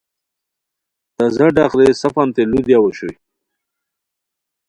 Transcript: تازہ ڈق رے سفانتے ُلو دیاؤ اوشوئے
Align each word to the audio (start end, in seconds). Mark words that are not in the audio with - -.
تازہ 1.15 1.47
ڈق 1.55 1.71
رے 1.79 1.87
سفانتے 2.01 2.41
ُلو 2.49 2.59
دیاؤ 2.67 2.81
اوشوئے 2.85 3.15